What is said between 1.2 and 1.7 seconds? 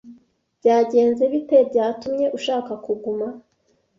bite